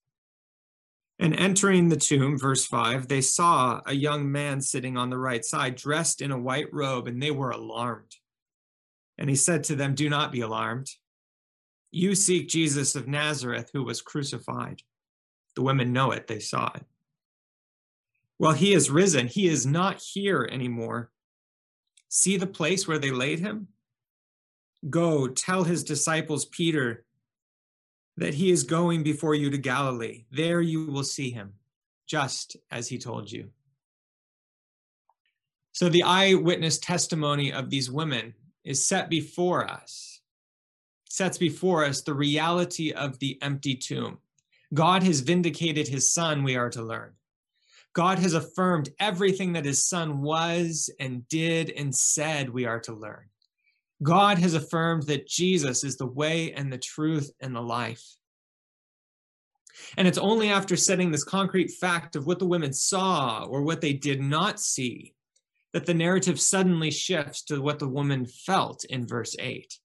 And 1.18 1.34
entering 1.36 1.88
the 1.88 1.96
tomb, 1.96 2.38
verse 2.38 2.66
5, 2.66 3.06
they 3.06 3.20
saw 3.20 3.80
a 3.86 3.94
young 3.94 4.30
man 4.30 4.60
sitting 4.60 4.96
on 4.96 5.10
the 5.10 5.18
right 5.18 5.44
side, 5.44 5.76
dressed 5.76 6.20
in 6.20 6.32
a 6.32 6.38
white 6.38 6.72
robe, 6.72 7.06
and 7.06 7.22
they 7.22 7.30
were 7.30 7.50
alarmed. 7.50 8.16
And 9.16 9.30
he 9.30 9.36
said 9.36 9.62
to 9.64 9.76
them, 9.76 9.94
Do 9.94 10.08
not 10.08 10.32
be 10.32 10.40
alarmed. 10.40 10.90
You 11.92 12.16
seek 12.16 12.48
Jesus 12.48 12.96
of 12.96 13.06
Nazareth, 13.06 13.70
who 13.72 13.84
was 13.84 14.02
crucified. 14.02 14.82
The 15.54 15.62
women 15.62 15.92
know 15.92 16.10
it, 16.10 16.26
they 16.26 16.40
saw 16.40 16.72
it. 16.74 16.84
Well, 18.38 18.52
he 18.52 18.72
is 18.74 18.90
risen. 18.90 19.28
He 19.28 19.46
is 19.46 19.64
not 19.64 20.02
here 20.02 20.48
anymore. 20.50 21.12
See 22.08 22.36
the 22.36 22.48
place 22.48 22.88
where 22.88 22.98
they 22.98 23.12
laid 23.12 23.38
him? 23.38 23.68
Go 24.90 25.28
tell 25.28 25.64
his 25.64 25.84
disciples, 25.84 26.44
Peter, 26.44 27.03
that 28.16 28.34
he 28.34 28.50
is 28.50 28.62
going 28.62 29.02
before 29.02 29.34
you 29.34 29.50
to 29.50 29.58
Galilee. 29.58 30.24
There 30.30 30.60
you 30.60 30.86
will 30.86 31.04
see 31.04 31.30
him, 31.30 31.54
just 32.06 32.56
as 32.70 32.88
he 32.88 32.98
told 32.98 33.30
you. 33.30 33.50
So 35.72 35.88
the 35.88 36.04
eyewitness 36.04 36.78
testimony 36.78 37.52
of 37.52 37.70
these 37.70 37.90
women 37.90 38.34
is 38.62 38.86
set 38.86 39.10
before 39.10 39.68
us, 39.68 40.20
sets 41.08 41.36
before 41.36 41.84
us 41.84 42.02
the 42.02 42.14
reality 42.14 42.92
of 42.92 43.18
the 43.18 43.38
empty 43.42 43.74
tomb. 43.74 44.18
God 44.72 45.02
has 45.02 45.20
vindicated 45.20 45.88
his 45.88 46.10
son, 46.10 46.44
we 46.44 46.56
are 46.56 46.70
to 46.70 46.82
learn. 46.82 47.12
God 47.92 48.18
has 48.18 48.34
affirmed 48.34 48.90
everything 48.98 49.52
that 49.52 49.64
his 49.64 49.84
son 49.84 50.20
was 50.20 50.90
and 50.98 51.28
did 51.28 51.70
and 51.70 51.94
said, 51.94 52.50
we 52.50 52.66
are 52.66 52.80
to 52.80 52.92
learn. 52.92 53.26
God 54.04 54.38
has 54.38 54.54
affirmed 54.54 55.04
that 55.04 55.26
Jesus 55.26 55.82
is 55.82 55.96
the 55.96 56.06
way 56.06 56.52
and 56.52 56.72
the 56.72 56.78
truth 56.78 57.32
and 57.40 57.56
the 57.56 57.60
life. 57.60 58.04
And 59.96 60.06
it's 60.06 60.18
only 60.18 60.50
after 60.50 60.76
setting 60.76 61.10
this 61.10 61.24
concrete 61.24 61.72
fact 61.72 62.14
of 62.14 62.26
what 62.26 62.38
the 62.38 62.46
women 62.46 62.72
saw 62.72 63.44
or 63.44 63.62
what 63.62 63.80
they 63.80 63.92
did 63.92 64.20
not 64.20 64.60
see 64.60 65.14
that 65.72 65.86
the 65.86 65.94
narrative 65.94 66.40
suddenly 66.40 66.92
shifts 66.92 67.42
to 67.42 67.60
what 67.60 67.80
the 67.80 67.88
woman 67.88 68.26
felt 68.26 68.84
in 68.84 69.08
verse 69.08 69.34
8. 69.40 69.76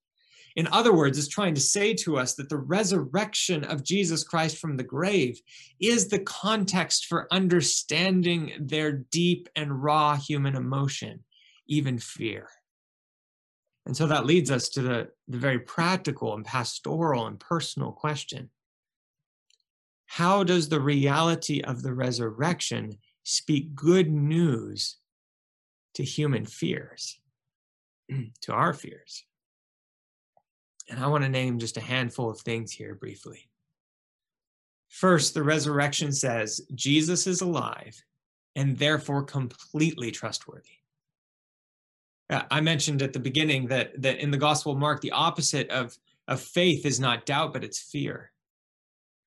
In 0.56 0.68
other 0.72 0.94
words, 0.94 1.18
it's 1.18 1.28
trying 1.28 1.56
to 1.56 1.62
say 1.62 1.94
to 1.96 2.18
us 2.18 2.36
that 2.36 2.50
the 2.50 2.58
resurrection 2.58 3.64
of 3.64 3.84
Jesus 3.84 4.24
Christ 4.24 4.58
from 4.58 4.78
the 4.78 4.84
grave 4.84 5.40
is 5.80 6.08
the 6.08 6.20
context 6.20 7.06
for 7.06 7.28
understanding 7.32 8.54
their 8.60 8.92
deep 8.92 9.50
and 9.56 9.82
raw 9.82 10.16
human 10.16 10.56
emotion, 10.56 11.24
even 11.68 11.98
fear. 11.98 12.50
And 13.90 13.98
so 13.98 14.06
that 14.06 14.28
leads 14.28 14.52
us 14.52 14.70
to 14.70 14.84
the, 14.84 15.10
the 15.28 15.40
very 15.40 15.58
practical 15.58 16.36
and 16.36 16.46
pastoral 16.46 17.26
and 17.26 17.40
personal 17.40 17.92
question 17.92 18.52
How 20.06 20.44
does 20.44 20.70
the 20.70 20.80
reality 20.80 21.62
of 21.62 21.82
the 21.82 21.96
resurrection 21.96 23.00
speak 23.24 23.74
good 23.74 24.12
news 24.12 24.98
to 25.96 26.04
human 26.04 26.46
fears, 26.46 27.20
to 28.42 28.54
our 28.54 28.74
fears? 28.74 29.26
And 30.88 31.04
I 31.04 31.08
want 31.08 31.24
to 31.24 31.30
name 31.30 31.58
just 31.58 31.78
a 31.78 31.82
handful 31.82 32.30
of 32.30 32.40
things 32.42 32.72
here 32.72 32.94
briefly. 32.94 33.50
First, 34.88 35.34
the 35.34 35.42
resurrection 35.42 36.12
says 36.12 36.62
Jesus 36.76 37.26
is 37.26 37.42
alive 37.42 38.00
and 38.56 38.78
therefore 38.78 39.24
completely 39.24 40.12
trustworthy. 40.12 40.79
Uh, 42.30 42.44
I 42.52 42.62
mentioned 42.62 43.02
at 43.02 43.14
the 43.14 43.20
beginning 43.20 43.68
that, 43.68 44.02
that 44.02 44.20
in 44.20 44.32
the 44.32 44.38
Gospel 44.38 44.72
of 44.72 44.78
Mark, 44.78 45.02
the 45.02 45.12
opposite 45.12 45.70
of, 45.70 45.98
of 46.28 46.40
faith 46.42 46.86
is 46.86 47.00
not 47.00 47.26
doubt, 47.26 47.54
but 47.54 47.64
it's 47.64 47.80
fear. 47.80 48.32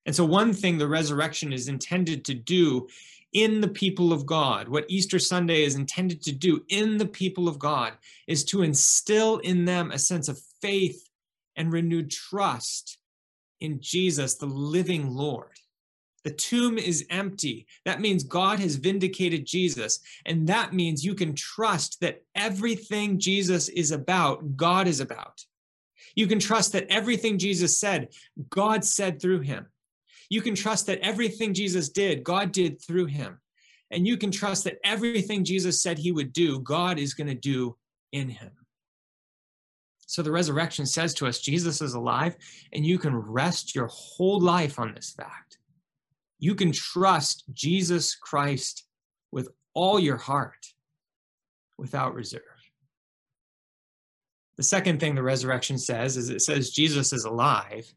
And 0.06 0.14
so, 0.14 0.24
one 0.24 0.52
thing 0.52 0.78
the 0.78 0.88
resurrection 0.88 1.52
is 1.52 1.68
intended 1.68 2.24
to 2.26 2.34
do 2.34 2.88
in 3.32 3.60
the 3.60 3.68
people 3.68 4.12
of 4.12 4.26
God, 4.26 4.68
what 4.68 4.84
Easter 4.88 5.18
Sunday 5.18 5.62
is 5.62 5.74
intended 5.74 6.22
to 6.22 6.32
do 6.32 6.64
in 6.68 6.98
the 6.98 7.06
people 7.06 7.48
of 7.48 7.58
God, 7.58 7.94
is 8.26 8.44
to 8.46 8.62
instill 8.62 9.38
in 9.38 9.64
them 9.64 9.90
a 9.90 9.98
sense 9.98 10.28
of 10.28 10.40
faith 10.60 11.08
and 11.56 11.72
renewed 11.72 12.10
trust 12.10 12.98
in 13.60 13.80
Jesus, 13.80 14.34
the 14.34 14.46
living 14.46 15.08
Lord. 15.08 15.58
The 16.24 16.30
tomb 16.30 16.78
is 16.78 17.04
empty. 17.10 17.66
That 17.84 18.00
means 18.00 18.22
God 18.22 18.60
has 18.60 18.76
vindicated 18.76 19.44
Jesus. 19.44 20.00
And 20.24 20.46
that 20.46 20.72
means 20.72 21.04
you 21.04 21.14
can 21.14 21.34
trust 21.34 22.00
that 22.00 22.22
everything 22.34 23.18
Jesus 23.18 23.68
is 23.68 23.90
about, 23.90 24.56
God 24.56 24.86
is 24.86 25.00
about. 25.00 25.44
You 26.14 26.26
can 26.26 26.38
trust 26.38 26.72
that 26.72 26.86
everything 26.90 27.38
Jesus 27.38 27.78
said, 27.78 28.08
God 28.50 28.84
said 28.84 29.20
through 29.20 29.40
him. 29.40 29.66
You 30.28 30.42
can 30.42 30.54
trust 30.54 30.86
that 30.86 31.00
everything 31.00 31.54
Jesus 31.54 31.88
did, 31.88 32.24
God 32.24 32.52
did 32.52 32.80
through 32.80 33.06
him. 33.06 33.38
And 33.90 34.06
you 34.06 34.16
can 34.16 34.30
trust 34.30 34.64
that 34.64 34.78
everything 34.84 35.44
Jesus 35.44 35.82
said 35.82 35.98
he 35.98 36.12
would 36.12 36.32
do, 36.32 36.60
God 36.60 36.98
is 36.98 37.14
going 37.14 37.26
to 37.26 37.34
do 37.34 37.76
in 38.12 38.28
him. 38.28 38.50
So 40.06 40.22
the 40.22 40.32
resurrection 40.32 40.86
says 40.86 41.14
to 41.14 41.26
us, 41.26 41.40
Jesus 41.40 41.80
is 41.80 41.94
alive, 41.94 42.36
and 42.72 42.84
you 42.84 42.98
can 42.98 43.14
rest 43.14 43.74
your 43.74 43.88
whole 43.90 44.40
life 44.40 44.78
on 44.78 44.94
this 44.94 45.10
fact. 45.10 45.58
You 46.42 46.56
can 46.56 46.72
trust 46.72 47.44
Jesus 47.52 48.16
Christ 48.16 48.84
with 49.30 49.48
all 49.74 50.00
your 50.00 50.16
heart 50.16 50.66
without 51.78 52.14
reserve. 52.14 52.42
The 54.56 54.64
second 54.64 54.98
thing 54.98 55.14
the 55.14 55.22
resurrection 55.22 55.78
says 55.78 56.16
is 56.16 56.30
it 56.30 56.42
says 56.42 56.70
Jesus 56.70 57.12
is 57.12 57.24
alive, 57.24 57.94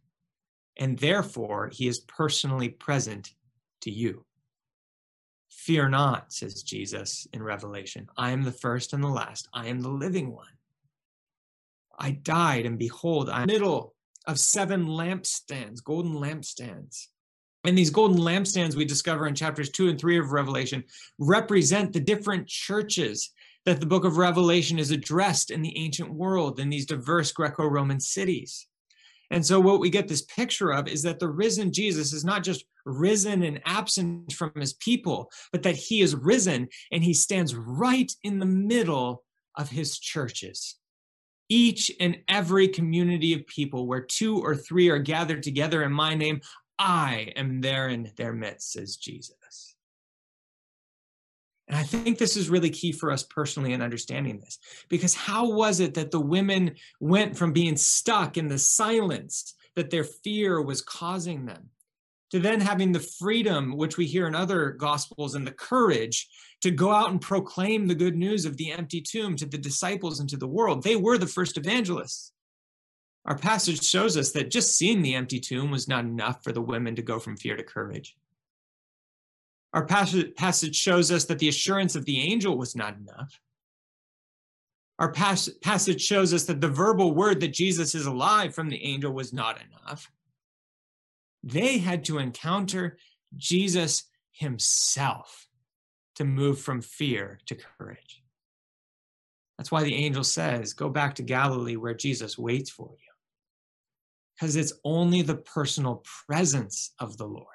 and 0.78 0.96
therefore 1.00 1.72
he 1.74 1.88
is 1.88 2.02
personally 2.02 2.70
present 2.70 3.34
to 3.82 3.90
you. 3.90 4.24
Fear 5.50 5.90
not, 5.90 6.32
says 6.32 6.62
Jesus 6.62 7.26
in 7.34 7.42
Revelation. 7.42 8.08
I 8.16 8.30
am 8.30 8.44
the 8.44 8.52
first 8.52 8.94
and 8.94 9.04
the 9.04 9.08
last. 9.08 9.50
I 9.56 9.70
am 9.70 9.82
the 9.82 9.90
living 9.90 10.32
one. 10.32 10.54
I 11.98 12.12
died, 12.12 12.68
and 12.68 12.78
behold, 12.78 13.28
I'm 13.28 13.42
in 13.42 13.48
the 13.48 13.54
middle 13.54 13.96
of 14.28 14.40
seven 14.40 14.86
lampstands, 14.86 15.84
golden 15.84 16.14
lampstands. 16.14 17.08
And 17.66 17.78
these 17.78 17.90
golden 17.90 18.20
lampstands 18.20 18.76
we 18.76 18.86
discover 18.86 19.28
in 19.28 19.36
chapters 19.36 19.70
two 19.70 19.90
and 19.90 20.00
three 20.00 20.18
of 20.18 20.32
Revelation 20.32 20.84
represent 21.18 21.94
the 21.94 22.00
different 22.00 22.48
churches 22.48 23.32
that 23.66 23.80
the 23.80 23.86
book 23.86 24.06
of 24.06 24.18
Revelation 24.18 24.78
is 24.78 24.92
addressed 24.92 25.50
in 25.50 25.62
the 25.62 25.76
ancient 25.78 26.14
world 26.14 26.60
in 26.60 26.70
these 26.70 26.86
diverse 26.86 27.32
Greco 27.32 27.66
Roman 27.66 28.00
cities. 28.00 28.68
And 29.32 29.44
so, 29.44 29.60
what 29.60 29.80
we 29.80 29.90
get 29.90 30.08
this 30.08 30.22
picture 30.22 30.72
of 30.72 30.88
is 30.88 31.02
that 31.02 31.20
the 31.20 31.28
risen 31.28 31.74
Jesus 31.74 32.14
is 32.14 32.24
not 32.24 32.44
just 32.44 32.64
risen 32.86 33.42
and 33.42 33.60
absent 33.66 34.34
from 34.34 34.52
his 34.56 34.74
people, 34.74 35.32
but 35.52 35.64
that 35.64 35.76
he 35.76 36.02
is 36.02 36.16
risen 36.16 36.68
and 36.92 37.04
he 37.04 37.14
stands 37.14 37.56
right 37.56 38.12
in 38.24 38.38
the 38.38 38.46
middle 38.46 39.24
of 39.56 39.70
his 39.70 39.98
churches 39.98 40.76
each 41.50 41.92
and 42.00 42.18
every 42.28 42.68
community 42.68 43.34
of 43.34 43.46
people 43.48 43.88
where 43.88 44.02
two 44.02 44.40
or 44.40 44.56
three 44.56 44.90
are 44.90 45.00
gathered 45.00 45.44
together 45.44 45.84
in 45.84 45.92
my 45.92 46.16
name, 46.16 46.42
I 46.78 47.34
am 47.36 47.62
there 47.62 47.88
in 47.88 48.12
their 48.16 48.34
midst, 48.34 48.74
says 48.74 48.98
Jesus. 48.98 49.76
And 51.68 51.78
I 51.78 51.84
think 51.84 52.18
this 52.18 52.38
is 52.38 52.50
really 52.50 52.70
key 52.70 52.92
for 52.92 53.12
us 53.12 53.24
personally 53.24 53.74
in 53.74 53.82
understanding 53.82 54.40
this. 54.40 54.60
Because 54.88 55.16
how 55.16 55.52
was 55.52 55.80
it 55.80 55.96
that 55.96 56.12
the 56.12 56.20
women 56.20 56.76
went 57.00 57.36
from 57.38 57.54
being 57.54 57.76
stuck 57.76 58.38
in 58.38 58.48
the 58.48 58.60
silence 58.60 59.56
that 59.76 59.90
their 59.90 60.04
fear 60.04 60.62
was 60.62 60.82
causing 60.82 61.46
them 61.46 61.70
to 62.32 62.40
then 62.40 62.60
having 62.60 62.92
the 62.92 63.00
freedom, 63.00 63.78
which 63.78 63.98
we 63.98 64.06
hear 64.06 64.28
in 64.28 64.36
other 64.36 64.72
gospels, 64.72 65.36
and 65.36 65.46
the 65.46 65.52
courage 65.52 66.28
to 66.62 66.72
go 66.72 66.92
out 66.92 67.12
and 67.12 67.22
proclaim 67.22 67.88
the 67.88 67.96
good 67.96 68.16
news 68.16 68.46
of 68.46 68.58
the 68.58 68.72
empty 68.72 69.02
tomb 69.02 69.36
to 69.36 69.46
the 69.46 69.58
disciples 69.58 70.20
and 70.20 70.30
to 70.30 70.38
the 70.38 70.48
world. 70.48 70.84
They 70.84 70.96
were 70.96 71.18
the 71.18 71.28
first 71.28 71.58
evangelists. 71.58 72.32
Our 73.26 73.38
passage 73.38 73.84
shows 73.84 74.18
us 74.18 74.32
that 74.32 74.52
just 74.52 74.78
seeing 74.78 75.02
the 75.02 75.16
empty 75.16 75.40
tomb 75.40 75.72
was 75.72 75.88
not 75.88 76.06
enough 76.06 76.44
for 76.44 76.52
the 76.52 76.62
women 76.62 76.96
to 76.96 77.02
go 77.02 77.20
from 77.20 77.38
fear 77.38 77.56
to 77.58 77.64
courage. 77.64 78.16
Our 79.74 79.86
passage 79.86 80.76
shows 80.76 81.12
us 81.12 81.26
that 81.26 81.40
the 81.40 81.50
assurance 81.50 81.96
of 81.96 82.06
the 82.06 82.22
angel 82.22 82.58
was 82.58 82.76
not 82.76 82.96
enough. 82.98 83.42
Our 85.00 85.12
passage 85.12 86.02
shows 86.02 86.34
us 86.34 86.46
that 86.46 86.62
the 86.62 86.70
verbal 86.70 87.14
word 87.14 87.42
that 87.42 87.54
Jesus 87.54 87.96
is 87.96 88.06
alive 88.06 88.56
from 88.56 88.70
the 88.70 88.82
angel 88.82 89.12
was 89.12 89.34
not 89.34 89.60
enough. 89.60 90.10
They 91.44 91.80
had 91.80 92.06
to 92.06 92.20
encounter 92.20 92.98
Jesus 93.36 94.04
himself 94.32 95.48
to 96.16 96.24
move 96.24 96.62
from 96.62 96.82
fear 96.82 97.40
to 97.48 97.56
courage. 97.56 98.24
That's 99.58 99.72
why 99.72 99.84
the 99.84 99.96
angel 99.96 100.24
says, 100.24 100.74
Go 100.74 100.90
back 100.90 101.16
to 101.16 101.24
Galilee 101.24 101.76
where 101.76 101.94
Jesus 101.94 102.38
waits 102.38 102.70
for 102.70 102.92
you. 102.92 103.05
Because 104.36 104.56
it's 104.56 104.74
only 104.84 105.22
the 105.22 105.36
personal 105.36 106.04
presence 106.28 106.92
of 107.00 107.18
the 107.18 107.26
Lord 107.26 107.48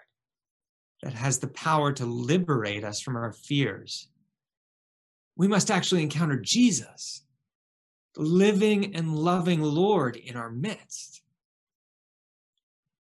that 1.02 1.12
has 1.14 1.38
the 1.38 1.48
power 1.48 1.92
to 1.92 2.06
liberate 2.06 2.84
us 2.84 3.00
from 3.00 3.16
our 3.16 3.32
fears. 3.32 4.08
We 5.36 5.48
must 5.48 5.70
actually 5.70 6.02
encounter 6.02 6.36
Jesus, 6.36 7.24
the 8.14 8.22
living 8.22 8.94
and 8.94 9.14
loving 9.14 9.62
Lord 9.62 10.16
in 10.16 10.36
our 10.36 10.50
midst. 10.50 11.22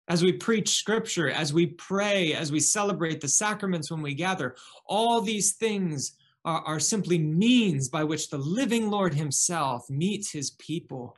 As 0.09 0.23
we 0.23 0.33
preach 0.33 0.71
scripture, 0.71 1.31
as 1.31 1.53
we 1.53 1.67
pray, 1.67 2.35
as 2.35 2.53
we 2.53 2.61
celebrate 2.61 3.21
the 3.21 3.29
sacraments 3.29 3.91
when 3.91 4.03
we 4.03 4.15
gather, 4.15 4.57
all 4.87 5.21
these 5.21 5.53
things 5.53 6.17
are, 6.45 6.61
are 6.63 6.81
simply 6.81 7.19
means 7.19 7.89
by 7.89 8.05
which 8.05 8.29
the 8.29 8.39
living 8.39 8.91
Lord 8.91 9.15
Himself 9.15 9.89
meets 9.89 10.31
His 10.31 10.51
people 10.53 11.17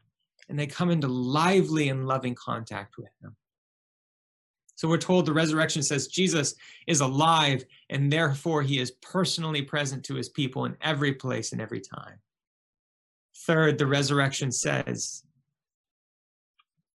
and 0.49 0.59
they 0.59 0.67
come 0.67 0.91
into 0.91 1.09
lively 1.09 1.89
and 1.89 2.07
loving 2.07 2.35
contact 2.35 2.97
with 2.99 3.11
Him. 3.23 3.37
So 4.77 4.89
we're 4.89 4.99
told 4.99 5.27
the 5.27 5.33
resurrection 5.33 5.83
says 5.83 6.09
Jesus 6.09 6.55
is 6.87 7.01
alive 7.01 7.65
and 7.91 8.13
therefore 8.13 8.63
he 8.63 8.79
is 8.79 8.91
personally 8.91 9.63
present 9.63 10.05
to 10.05 10.15
his 10.15 10.29
people 10.29 10.65
in 10.65 10.77
every 10.81 11.13
place 11.15 11.53
and 11.53 11.61
every 11.61 11.81
time. 11.81 12.19
Third, 13.47 13.79
the 13.79 13.87
resurrection 13.87 14.51
says 14.51 15.23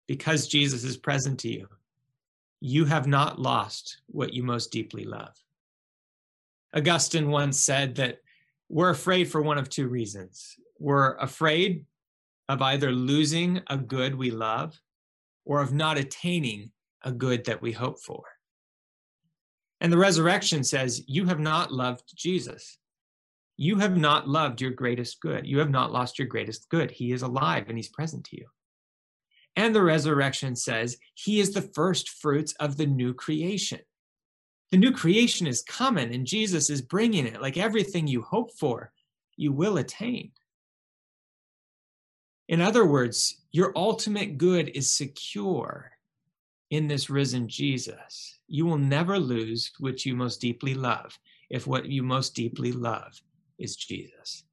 because 0.07 0.47
Jesus 0.47 0.83
is 0.83 0.97
present 0.97 1.39
to 1.41 1.49
you, 1.49 1.67
you 2.61 2.83
have 2.85 3.07
not 3.07 3.39
lost 3.39 4.01
what 4.07 4.33
you 4.33 4.43
most 4.43 4.71
deeply 4.71 5.05
love. 5.05 5.35
Augustine 6.73 7.29
once 7.29 7.59
said 7.59 7.95
that 7.95 8.19
we're 8.69 8.89
afraid 8.89 9.25
for 9.25 9.41
one 9.41 9.57
of 9.57 9.69
two 9.69 9.87
reasons. 9.87 10.55
We're 10.79 11.15
afraid 11.15 11.85
of 12.49 12.61
either 12.63 12.91
losing 12.91 13.61
a 13.67 13.77
good 13.77 14.15
we 14.15 14.31
love 14.31 14.81
or 15.45 15.61
of 15.61 15.71
not 15.71 15.97
attaining 15.97 16.71
a 17.03 17.11
good 17.11 17.45
that 17.45 17.61
we 17.61 17.71
hope 17.71 18.01
for. 18.01 18.23
And 19.79 19.93
the 19.93 19.97
resurrection 19.97 20.63
says, 20.63 21.03
You 21.07 21.25
have 21.27 21.39
not 21.39 21.71
loved 21.71 22.11
Jesus. 22.15 22.77
You 23.55 23.77
have 23.77 23.95
not 23.95 24.27
loved 24.27 24.61
your 24.61 24.71
greatest 24.71 25.21
good. 25.21 25.45
You 25.45 25.59
have 25.59 25.69
not 25.69 25.91
lost 25.91 26.17
your 26.17 26.27
greatest 26.27 26.67
good. 26.69 26.91
He 26.91 27.11
is 27.11 27.21
alive 27.21 27.65
and 27.69 27.77
he's 27.77 27.89
present 27.89 28.25
to 28.25 28.37
you. 28.37 28.47
And 29.55 29.75
the 29.75 29.83
resurrection 29.83 30.55
says, 30.55 30.97
He 31.13 31.39
is 31.39 31.53
the 31.53 31.69
first 31.73 32.09
fruits 32.09 32.53
of 32.59 32.77
the 32.77 32.87
new 32.87 33.13
creation. 33.13 33.79
The 34.71 34.77
new 34.77 34.91
creation 34.91 35.47
is 35.47 35.61
coming 35.63 36.13
and 36.13 36.25
Jesus 36.25 36.69
is 36.69 36.81
bringing 36.81 37.25
it. 37.25 37.41
Like 37.41 37.57
everything 37.57 38.07
you 38.07 38.21
hope 38.21 38.51
for, 38.57 38.91
you 39.37 39.51
will 39.51 39.77
attain. 39.77 40.31
In 42.49 42.61
other 42.61 42.83
words, 42.83 43.43
your 43.51 43.71
ultimate 43.75 44.39
good 44.39 44.69
is 44.69 44.91
secure 44.91 45.91
in 46.71 46.87
this 46.87 47.07
risen 47.07 47.47
Jesus. 47.47 48.39
You 48.47 48.65
will 48.65 48.79
never 48.79 49.19
lose 49.19 49.71
what 49.77 50.03
you 50.03 50.15
most 50.15 50.41
deeply 50.41 50.73
love 50.73 51.17
if 51.51 51.67
what 51.67 51.85
you 51.85 52.01
most 52.01 52.33
deeply 52.33 52.71
love 52.71 53.21
is 53.59 53.75
Jesus. 53.75 54.45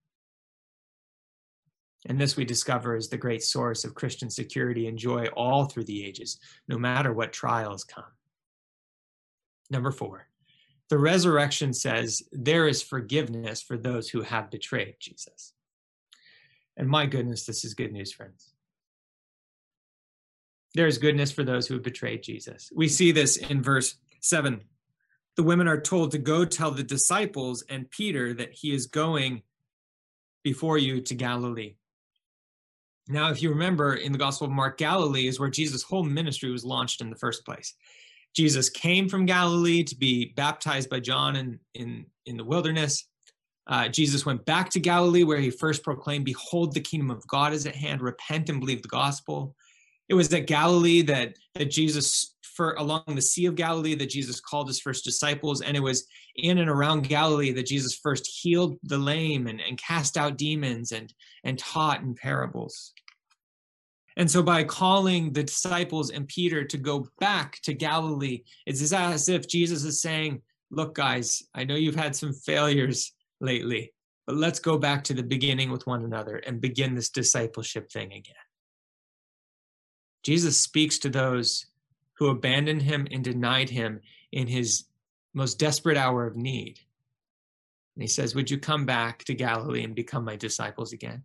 And 2.05 2.21
this 2.21 2.37
we 2.37 2.45
discover 2.45 2.97
is 2.97 3.09
the 3.09 3.17
great 3.17 3.43
source 3.43 3.83
of 3.83 3.95
Christian 3.95 4.29
security 4.29 4.89
and 4.89 4.99
joy 4.99 5.29
all 5.29 5.65
through 5.65 5.85
the 5.85 6.05
ages, 6.05 6.39
no 6.69 6.77
matter 6.77 7.15
what 7.15 7.33
trials 7.33 7.83
come. 7.83 8.05
Number 9.71 9.91
four, 9.91 10.29
the 10.91 10.99
resurrection 10.99 11.73
says 11.73 12.23
there 12.31 12.69
is 12.69 12.83
forgiveness 12.83 13.63
for 13.63 13.79
those 13.79 14.11
who 14.11 14.21
have 14.21 14.51
betrayed 14.51 14.97
Jesus. 15.01 15.55
And 16.77 16.89
my 16.89 17.07
goodness, 17.07 17.45
this 17.45 17.65
is 17.65 17.75
good 17.75 17.93
news, 17.93 18.13
friends. 18.13 18.53
There 20.75 20.87
is 20.87 20.99
goodness 20.99 21.33
for 21.33 21.43
those 21.43 21.67
who 21.67 21.75
have 21.75 21.83
betrayed 21.83 22.23
Jesus. 22.23 22.71
We 22.75 22.89
see 22.89 23.13
this 23.13 23.39
in 23.39 23.63
verse 23.63 23.97
7. 24.21 24.61
The 25.37 25.43
women 25.43 25.69
are 25.69 25.81
told 25.81 26.11
to 26.13 26.19
go 26.19 26.45
tell 26.45 26.71
the 26.71 26.83
disciples 26.83 27.65
and 27.71 27.91
Peter 27.91 28.35
that 28.35 28.53
he 28.53 28.75
is 28.75 28.87
going 28.87 29.43
before 30.43 30.79
you 30.79 31.01
to 31.01 31.15
Galilee. 31.15 31.77
Now, 33.09 33.31
if 33.31 33.41
you 33.41 33.51
remember 33.51 33.95
in 33.95 34.13
the 34.13 34.19
Gospel 34.19 34.47
of 34.47 34.53
Mark, 34.53 34.79
Galilee 34.79 35.29
is 35.29 35.39
where 35.39 35.49
Jesus' 35.49 35.83
whole 35.83 36.03
ministry 36.03 36.51
was 36.51 36.65
launched 36.65 37.01
in 37.01 37.09
the 37.09 37.17
first 37.17 37.45
place. 37.45 37.75
Jesus 38.35 38.69
came 38.69 39.09
from 39.09 39.27
Galilee 39.27 39.83
to 39.85 39.97
be 39.97 40.33
baptized 40.37 40.91
by 40.91 41.01
John 41.01 41.37
in, 41.37 41.59
in, 41.75 42.07
in 42.27 42.37
the 42.37 42.45
wilderness. 42.45 43.09
Uh, 43.69 43.89
Jesus 43.89 44.25
went 44.25 44.45
back 44.45 44.71
to 44.71 44.81
Galilee 44.81 45.25
where 45.25 45.41
he 45.41 45.51
first 45.51 45.83
proclaimed, 45.83 46.25
Behold, 46.25 46.73
the 46.73 46.81
kingdom 46.81 47.11
of 47.11 47.27
God 47.27 47.53
is 47.53 47.67
at 47.67 47.75
hand, 47.75 48.01
repent 48.01 48.49
and 48.49 48.61
believe 48.61 48.83
the 48.83 48.89
gospel. 48.89 49.55
It 50.09 50.15
was 50.15 50.33
at 50.33 50.47
Galilee 50.47 51.03
that, 51.03 51.35
that 51.55 51.71
Jesus, 51.71 52.37
for 52.43 52.75
along 52.75 53.03
the 53.09 53.23
Sea 53.23 53.47
of 53.47 53.57
Galilee, 53.57 53.97
that 53.97 54.11
Jesus 54.11 54.41
called 54.41 54.69
his 54.69 54.79
first 54.79 55.05
disciples. 55.05 55.63
And 55.63 55.77
it 55.77 55.83
was 55.83 56.07
in 56.37 56.59
and 56.59 56.71
around 56.71 57.09
Galilee 57.09 57.53
that 57.53 57.67
Jesus 57.67 57.97
first 57.97 58.27
healed 58.27 58.79
the 58.85 58.99
lame 58.99 59.49
and, 59.49 59.61
and 59.61 59.77
cast 59.79 60.17
out 60.17 60.39
demons 60.39 60.93
and, 60.93 61.13
and 61.43 61.59
taught 61.59 62.03
in 62.03 62.15
parables. 62.15 62.93
And 64.17 64.31
so, 64.31 64.43
by 64.43 64.65
calling 64.65 65.33
the 65.33 65.43
disciples 65.43 66.11
and 66.11 66.27
Peter 66.29 66.65
to 66.65 66.79
go 66.79 67.09
back 67.19 67.59
to 67.65 67.75
Galilee, 67.75 68.45
it's 68.65 68.93
as 68.93 69.29
if 69.29 69.47
Jesus 69.47 69.85
is 69.85 70.01
saying, 70.01 70.41
Look, 70.71 70.95
guys, 70.95 71.43
I 71.55 71.65
know 71.65 71.75
you've 71.75 71.97
had 71.97 72.17
some 72.17 72.33
failures 72.33 73.13
lately, 73.41 73.93
but 74.27 74.37
let's 74.37 74.59
go 74.59 74.79
back 74.79 75.05
to 75.05 75.15
the 75.15 75.23
beginning 75.23 75.71
with 75.71 75.87
one 75.87 76.05
another 76.05 76.37
and 76.37 76.61
begin 76.61 76.95
this 76.95 77.11
discipleship 77.11 77.91
thing 77.91 78.13
again. 78.13 78.35
Jesus 80.25 80.61
speaks 80.61 80.99
to 80.99 81.09
those 81.09 81.67
who 82.15 82.29
abandoned 82.29 82.83
him 82.83 83.07
and 83.11 83.23
denied 83.23 83.71
him 83.71 84.01
in 84.33 84.49
his 84.49 84.85
most 85.35 85.59
desperate 85.59 85.97
hour 85.97 86.27
of 86.27 86.37
need. 86.37 86.81
And 87.95 88.03
he 88.03 88.09
says, 88.09 88.35
Would 88.35 88.51
you 88.51 88.59
come 88.59 88.85
back 88.87 89.23
to 89.25 89.35
Galilee 89.35 89.85
and 89.85 89.95
become 89.95 90.25
my 90.25 90.37
disciples 90.37 90.93
again? 90.93 91.23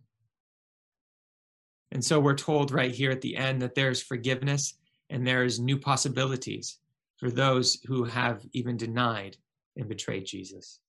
And 1.90 2.04
so 2.04 2.20
we're 2.20 2.34
told 2.34 2.70
right 2.70 2.92
here 2.92 3.10
at 3.10 3.20
the 3.20 3.36
end 3.36 3.60
that 3.62 3.74
there's 3.74 4.02
forgiveness 4.02 4.74
and 5.10 5.26
there's 5.26 5.60
new 5.60 5.78
possibilities 5.78 6.78
for 7.18 7.30
those 7.30 7.78
who 7.86 8.04
have 8.04 8.42
even 8.52 8.76
denied 8.76 9.36
and 9.76 9.88
betrayed 9.88 10.24
Jesus. 10.24 10.80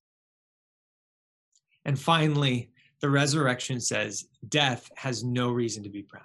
And 1.85 1.99
finally, 1.99 2.71
the 3.01 3.09
resurrection 3.09 3.79
says 3.79 4.25
death 4.47 4.89
has 4.95 5.23
no 5.23 5.49
reason 5.51 5.83
to 5.83 5.89
be 5.89 6.03
proud. 6.03 6.23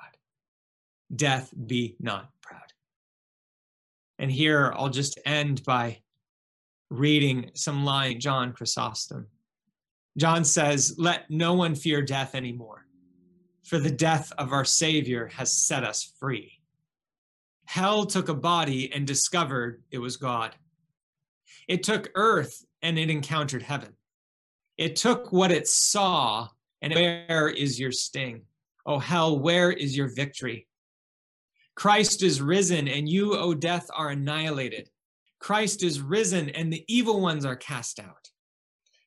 Death 1.14 1.52
be 1.66 1.96
not 2.00 2.30
proud. 2.42 2.72
And 4.18 4.30
here 4.30 4.72
I'll 4.76 4.90
just 4.90 5.18
end 5.24 5.64
by 5.64 6.00
reading 6.90 7.50
some 7.54 7.84
line 7.84 8.20
John 8.20 8.52
Chrysostom. 8.52 9.26
John 10.16 10.44
says, 10.44 10.94
Let 10.98 11.30
no 11.30 11.54
one 11.54 11.74
fear 11.74 12.02
death 12.02 12.34
anymore 12.34 12.86
for 13.68 13.78
the 13.78 13.90
death 13.90 14.32
of 14.38 14.52
our 14.52 14.64
Savior 14.64 15.26
has 15.26 15.52
set 15.52 15.84
us 15.84 16.14
free. 16.18 16.52
Hell 17.66 18.06
took 18.06 18.30
a 18.30 18.34
body 18.34 18.90
and 18.94 19.06
discovered 19.06 19.82
it 19.90 19.98
was 19.98 20.16
God. 20.16 20.56
It 21.68 21.82
took 21.82 22.10
earth 22.14 22.64
and 22.80 22.98
it 22.98 23.10
encountered 23.10 23.62
heaven. 23.62 23.92
It 24.78 24.96
took 24.96 25.32
what 25.32 25.50
it 25.50 25.68
saw, 25.68 26.48
and 26.80 26.94
where 26.94 27.48
is 27.48 27.78
your 27.78 27.92
sting? 27.92 28.42
Oh, 28.86 28.98
hell, 28.98 29.38
where 29.38 29.70
is 29.70 29.96
your 29.96 30.08
victory? 30.08 30.66
Christ 31.74 32.22
is 32.22 32.40
risen, 32.40 32.88
and 32.88 33.08
you, 33.08 33.36
O 33.36 33.52
death, 33.52 33.88
are 33.94 34.08
annihilated. 34.08 34.88
Christ 35.40 35.82
is 35.82 36.00
risen, 36.00 36.48
and 36.50 36.72
the 36.72 36.84
evil 36.88 37.20
ones 37.20 37.44
are 37.44 37.56
cast 37.56 38.00
out. 38.00 38.30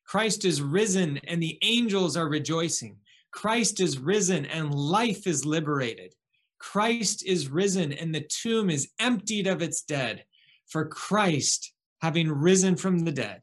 Christ 0.06 0.46
is 0.46 0.62
risen, 0.62 1.20
and 1.28 1.42
the 1.42 1.58
angels 1.64 2.16
are 2.16 2.30
rejoicing. 2.30 2.98
Christ 3.32 3.80
is 3.80 3.98
risen 3.98 4.46
and 4.46 4.74
life 4.74 5.26
is 5.26 5.46
liberated. 5.46 6.14
Christ 6.60 7.26
is 7.26 7.50
risen 7.50 7.94
and 7.94 8.14
the 8.14 8.28
tomb 8.30 8.70
is 8.70 8.92
emptied 9.00 9.48
of 9.48 9.62
its 9.62 9.82
dead. 9.82 10.26
For 10.68 10.86
Christ, 10.86 11.74
having 12.02 12.30
risen 12.30 12.76
from 12.76 13.00
the 13.00 13.12
dead, 13.12 13.42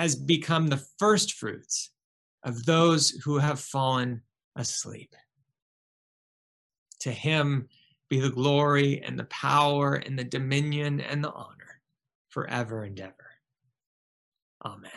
has 0.00 0.16
become 0.16 0.66
the 0.66 0.82
first 0.98 1.34
fruits 1.34 1.90
of 2.42 2.64
those 2.64 3.10
who 3.10 3.36
have 3.36 3.60
fallen 3.60 4.22
asleep. 4.56 5.14
To 7.00 7.10
him 7.12 7.68
be 8.08 8.18
the 8.18 8.30
glory 8.30 9.02
and 9.02 9.18
the 9.18 9.24
power 9.24 9.96
and 9.96 10.18
the 10.18 10.24
dominion 10.24 11.02
and 11.02 11.22
the 11.22 11.30
honor 11.30 11.82
forever 12.30 12.82
and 12.84 12.98
ever. 12.98 13.30
Amen. 14.64 14.90